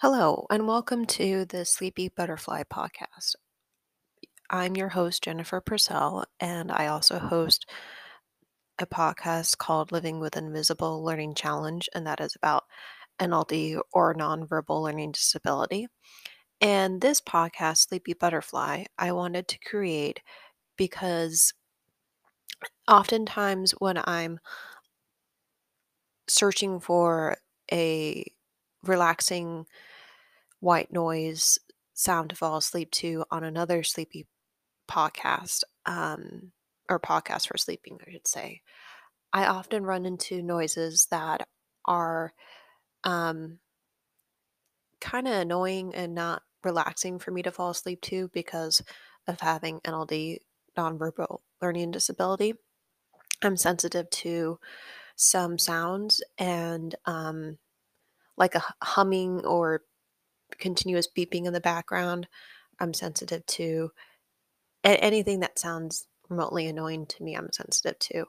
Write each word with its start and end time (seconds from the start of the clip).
Hello, 0.00 0.46
and 0.50 0.68
welcome 0.68 1.06
to 1.06 1.46
the 1.46 1.64
Sleepy 1.64 2.10
Butterfly 2.10 2.64
podcast. 2.64 3.34
I'm 4.50 4.76
your 4.76 4.90
host, 4.90 5.24
Jennifer 5.24 5.58
Purcell, 5.60 6.26
and 6.38 6.70
I 6.70 6.86
also 6.86 7.18
host 7.18 7.64
a 8.78 8.86
podcast 8.86 9.56
called 9.56 9.92
Living 9.92 10.20
with 10.20 10.36
Invisible 10.36 11.02
Learning 11.02 11.34
Challenge, 11.34 11.88
and 11.94 12.06
that 12.06 12.20
is 12.20 12.36
about 12.36 12.64
NLD 13.18 13.78
or 13.92 14.14
nonverbal 14.14 14.82
learning 14.82 15.12
disability. 15.12 15.88
And 16.60 17.00
this 17.00 17.22
podcast, 17.22 17.88
Sleepy 17.88 18.12
Butterfly, 18.12 18.84
I 18.98 19.12
wanted 19.12 19.48
to 19.48 19.58
create 19.60 20.20
because 20.76 21.54
oftentimes 22.86 23.72
when 23.78 23.98
I'm 24.04 24.40
searching 26.28 26.80
for 26.80 27.36
a 27.72 28.24
relaxing 28.82 29.66
white 30.60 30.92
noise 30.92 31.58
sound 31.94 32.30
to 32.30 32.36
fall 32.36 32.56
asleep 32.56 32.90
to 32.90 33.24
on 33.30 33.44
another 33.44 33.82
sleepy 33.82 34.26
podcast, 34.88 35.62
um, 35.86 36.52
or 36.88 37.00
podcast 37.00 37.48
for 37.48 37.56
sleeping, 37.56 37.98
I 38.06 38.12
should 38.12 38.28
say, 38.28 38.60
I 39.32 39.46
often 39.46 39.84
run 39.84 40.06
into 40.06 40.42
noises 40.42 41.06
that 41.10 41.46
are 41.84 42.32
um, 43.04 43.58
kind 45.00 45.28
of 45.28 45.34
annoying 45.34 45.94
and 45.94 46.14
not 46.14 46.42
relaxing 46.64 47.18
for 47.18 47.30
me 47.30 47.42
to 47.42 47.52
fall 47.52 47.70
asleep 47.70 48.00
to 48.02 48.28
because 48.32 48.82
of 49.26 49.40
having 49.40 49.80
NLD, 49.80 50.38
nonverbal 50.76 51.38
learning 51.62 51.90
disability. 51.90 52.54
I'm 53.42 53.56
sensitive 53.56 54.08
to 54.10 54.58
some 55.16 55.58
sounds 55.58 56.22
and 56.38 56.94
um, 57.06 57.58
like 58.36 58.54
a 58.54 58.64
humming 58.82 59.44
or 59.44 59.82
continuous 60.58 61.08
beeping 61.08 61.46
in 61.46 61.52
the 61.52 61.60
background. 61.60 62.28
I'm 62.78 62.94
sensitive 62.94 63.44
to 63.46 63.90
anything 64.84 65.40
that 65.40 65.58
sounds 65.58 66.06
remotely 66.28 66.66
annoying 66.66 67.06
to 67.06 67.22
me, 67.22 67.34
I'm 67.34 67.52
sensitive 67.52 67.98
to. 67.98 68.26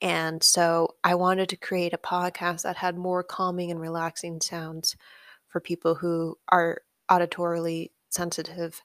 And 0.00 0.42
so 0.42 0.96
I 1.04 1.14
wanted 1.14 1.48
to 1.50 1.56
create 1.56 1.92
a 1.92 1.98
podcast 1.98 2.62
that 2.62 2.76
had 2.76 2.96
more 2.96 3.22
calming 3.22 3.70
and 3.70 3.80
relaxing 3.80 4.40
sounds 4.40 4.96
for 5.48 5.60
people 5.60 5.94
who 5.94 6.38
are 6.48 6.82
auditorily 7.10 7.90
sensitive 8.08 8.82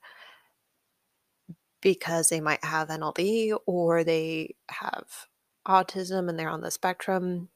because 1.81 2.29
they 2.29 2.41
might 2.41 2.63
have 2.63 2.89
NLD 2.89 3.57
or 3.66 4.03
they 4.03 4.55
have 4.69 5.05
autism 5.67 6.29
and 6.29 6.38
they're 6.38 6.50
on 6.50 6.61
the 6.61 6.72
spectrum 6.72 7.50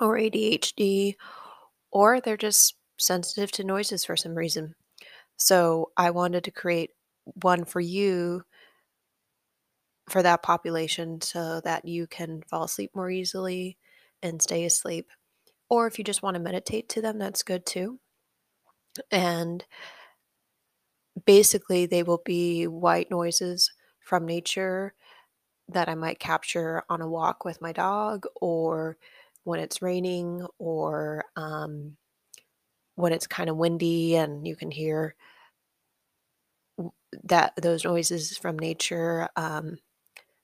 or 0.00 0.16
ADHD 0.16 1.14
or 1.90 2.20
they're 2.20 2.36
just 2.36 2.74
sensitive 2.98 3.50
to 3.52 3.64
noises 3.64 4.04
for 4.04 4.16
some 4.16 4.34
reason. 4.34 4.74
So 5.36 5.90
I 5.96 6.10
wanted 6.10 6.44
to 6.44 6.50
create 6.50 6.90
one 7.42 7.64
for 7.64 7.80
you 7.80 8.42
for 10.08 10.22
that 10.22 10.42
population 10.42 11.20
so 11.20 11.60
that 11.64 11.84
you 11.84 12.06
can 12.06 12.42
fall 12.42 12.64
asleep 12.64 12.90
more 12.94 13.10
easily 13.10 13.78
and 14.22 14.40
stay 14.40 14.64
asleep. 14.64 15.08
Or 15.68 15.86
if 15.86 15.98
you 15.98 16.04
just 16.04 16.22
want 16.22 16.34
to 16.34 16.42
meditate 16.42 16.88
to 16.90 17.00
them, 17.00 17.18
that's 17.18 17.42
good 17.42 17.64
too. 17.64 17.98
And 19.10 19.64
basically, 21.26 21.86
they 21.86 22.02
will 22.02 22.22
be 22.24 22.66
white 22.66 23.10
noises 23.10 23.72
from 24.00 24.26
nature 24.26 24.94
that 25.68 25.88
I 25.88 25.94
might 25.94 26.18
capture 26.18 26.82
on 26.90 27.00
a 27.00 27.08
walk 27.08 27.44
with 27.44 27.62
my 27.62 27.72
dog 27.72 28.26
or 28.40 28.98
when 29.44 29.60
it's 29.60 29.82
raining 29.82 30.46
or 30.58 31.24
um, 31.36 31.96
when 32.96 33.12
it's 33.12 33.26
kind 33.26 33.50
of 33.50 33.56
windy 33.56 34.16
and 34.16 34.46
you 34.46 34.56
can 34.56 34.70
hear 34.70 35.14
that 37.24 37.52
those 37.56 37.84
noises 37.84 38.36
from 38.36 38.58
nature 38.58 39.28
um, 39.36 39.78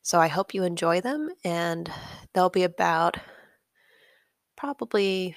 so 0.03 0.19
I 0.19 0.29
hope 0.29 0.55
you 0.55 0.65
enjoy 0.65 1.01
them, 1.01 1.31
and 1.45 1.91
they'll 2.33 2.51
be 2.51 2.63
about 2.63 3.17
probably 4.57 5.37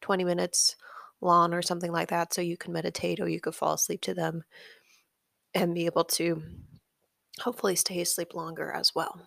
20 0.00 0.24
minutes 0.24 0.76
long 1.20 1.52
or 1.52 1.62
something 1.62 1.92
like 1.92 2.08
that. 2.08 2.32
So 2.32 2.40
you 2.40 2.56
can 2.56 2.72
meditate 2.72 3.20
or 3.20 3.28
you 3.28 3.40
could 3.40 3.54
fall 3.54 3.74
asleep 3.74 4.00
to 4.02 4.14
them 4.14 4.44
and 5.54 5.74
be 5.74 5.86
able 5.86 6.04
to 6.04 6.42
hopefully 7.40 7.76
stay 7.76 8.00
asleep 8.00 8.34
longer 8.34 8.72
as 8.72 8.94
well. 8.94 9.20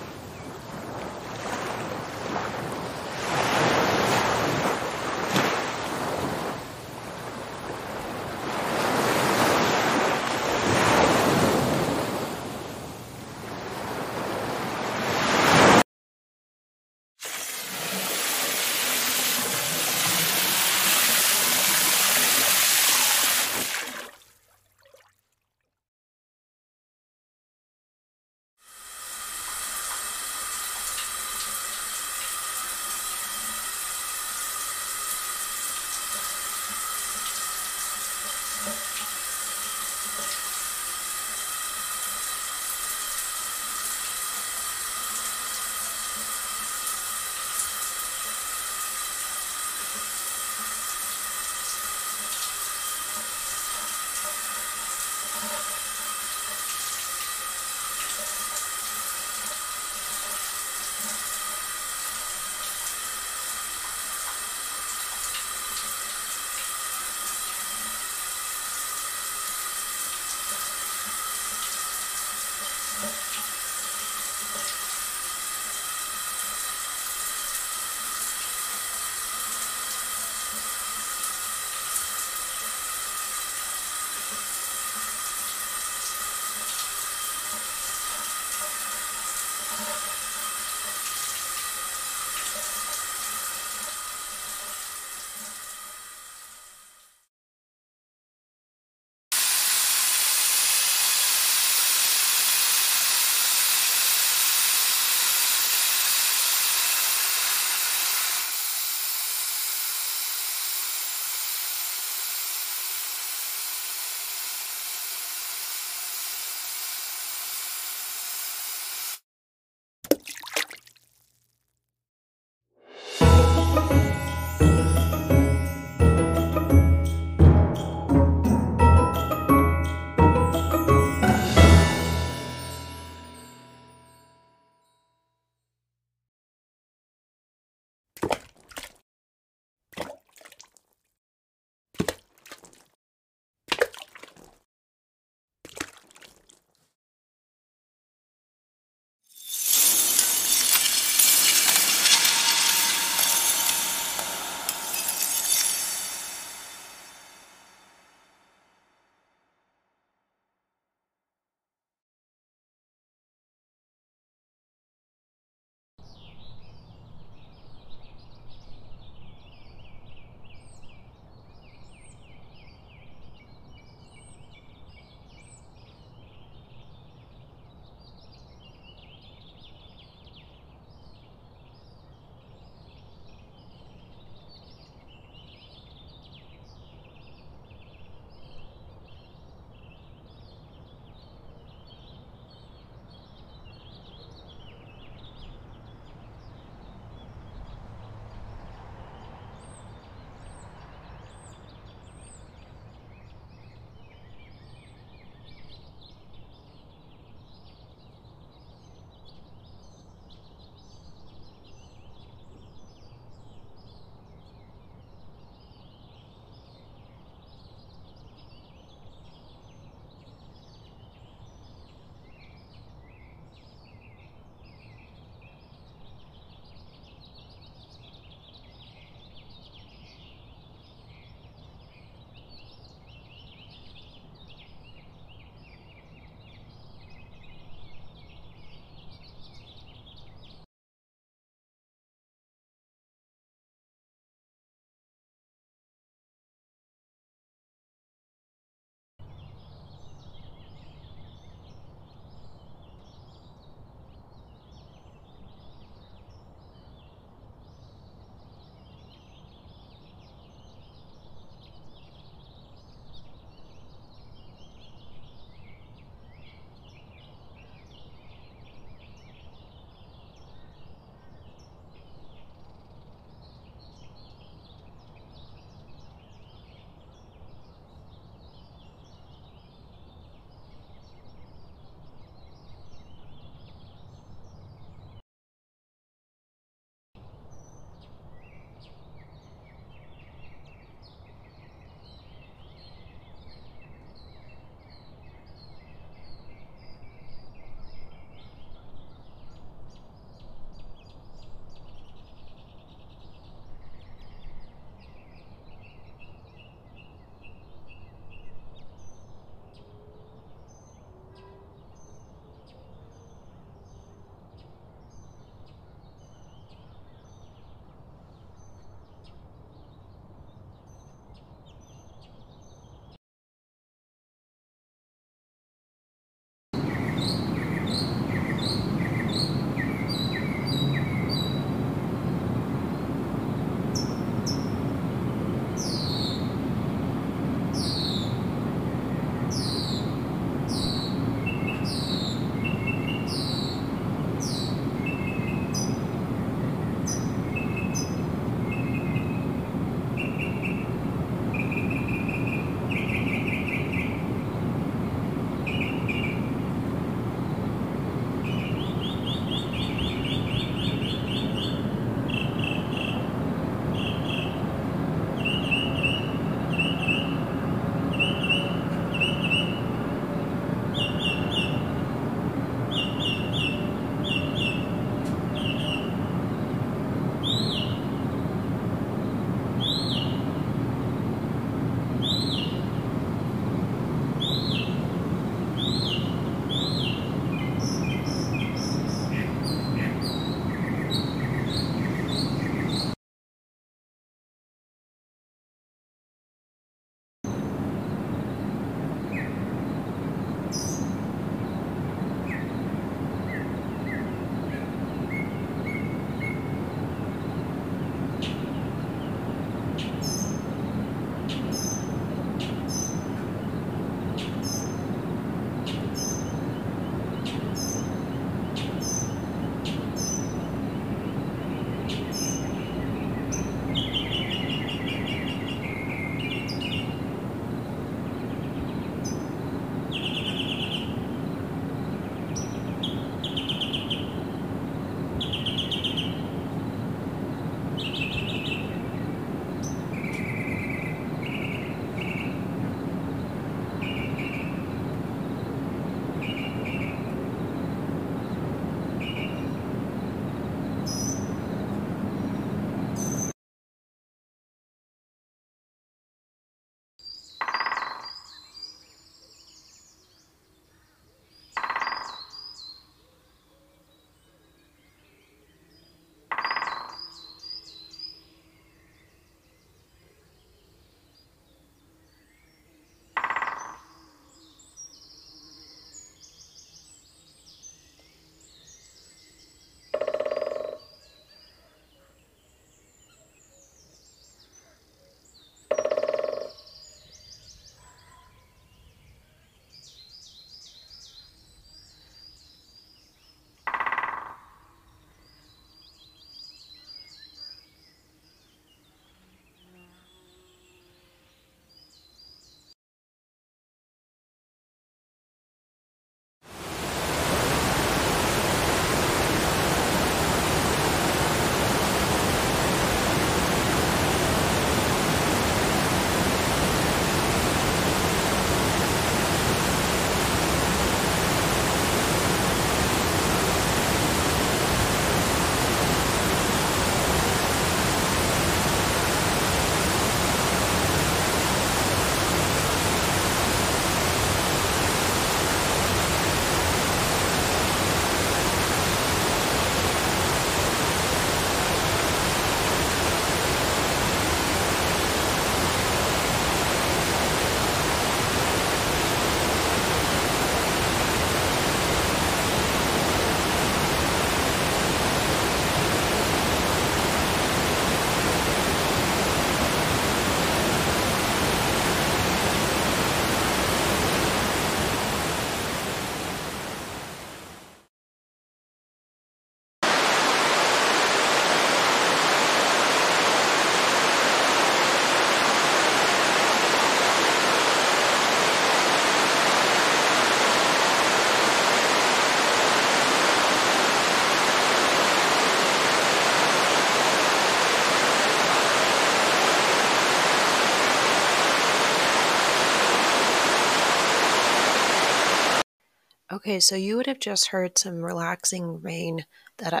Okay, 596.60 596.78
so 596.78 596.94
you 596.94 597.16
would 597.16 597.26
have 597.26 597.38
just 597.38 597.68
heard 597.68 597.96
some 597.96 598.22
relaxing 598.22 599.00
rain 599.00 599.46
that 599.78 599.94
uh, 599.94 600.00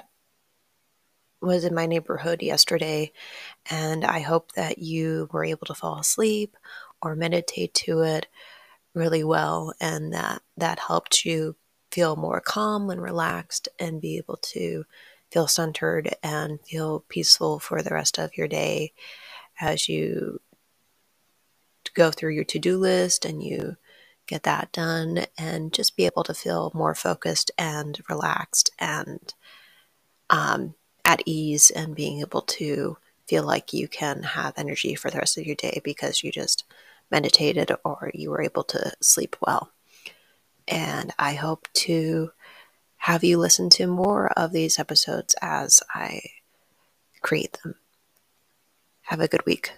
was 1.40 1.64
in 1.64 1.74
my 1.74 1.86
neighborhood 1.86 2.42
yesterday, 2.42 3.12
and 3.70 4.04
I 4.04 4.20
hope 4.20 4.52
that 4.52 4.76
you 4.78 5.30
were 5.32 5.42
able 5.44 5.66
to 5.68 5.74
fall 5.74 5.98
asleep 5.98 6.58
or 7.00 7.16
meditate 7.16 7.72
to 7.86 8.00
it 8.02 8.26
really 8.94 9.24
well, 9.24 9.72
and 9.80 10.12
that 10.12 10.42
that 10.58 10.80
helped 10.80 11.24
you 11.24 11.56
feel 11.92 12.14
more 12.16 12.42
calm 12.42 12.90
and 12.90 13.00
relaxed 13.00 13.70
and 13.78 13.98
be 14.02 14.18
able 14.18 14.36
to 14.42 14.84
feel 15.32 15.48
centered 15.48 16.14
and 16.22 16.60
feel 16.66 17.06
peaceful 17.08 17.58
for 17.58 17.80
the 17.80 17.94
rest 17.94 18.18
of 18.18 18.36
your 18.36 18.48
day 18.48 18.92
as 19.60 19.88
you 19.88 20.40
go 21.94 22.10
through 22.10 22.34
your 22.34 22.44
to-do 22.44 22.76
list 22.78 23.24
and 23.24 23.42
you 23.42 23.76
get 24.30 24.44
that 24.44 24.72
done 24.72 25.26
and 25.36 25.72
just 25.72 25.96
be 25.96 26.06
able 26.06 26.24
to 26.24 26.34
feel 26.34 26.70
more 26.72 26.94
focused 26.94 27.50
and 27.58 28.00
relaxed 28.08 28.70
and 28.78 29.34
um, 30.30 30.74
at 31.04 31.22
ease 31.26 31.70
and 31.70 31.96
being 31.96 32.20
able 32.20 32.42
to 32.42 32.96
feel 33.26 33.42
like 33.42 33.72
you 33.72 33.88
can 33.88 34.22
have 34.22 34.54
energy 34.56 34.94
for 34.94 35.10
the 35.10 35.18
rest 35.18 35.36
of 35.36 35.44
your 35.46 35.56
day 35.56 35.80
because 35.84 36.22
you 36.22 36.30
just 36.30 36.64
meditated 37.10 37.72
or 37.84 38.10
you 38.14 38.30
were 38.30 38.42
able 38.42 38.62
to 38.62 38.92
sleep 39.00 39.36
well. 39.40 39.72
And 40.68 41.12
I 41.18 41.34
hope 41.34 41.68
to 41.74 42.30
have 42.98 43.24
you 43.24 43.38
listen 43.38 43.68
to 43.70 43.86
more 43.88 44.30
of 44.36 44.52
these 44.52 44.78
episodes 44.78 45.34
as 45.42 45.80
I 45.92 46.20
create 47.20 47.58
them. 47.62 47.74
Have 49.02 49.20
a 49.20 49.28
good 49.28 49.44
week. 49.44 49.72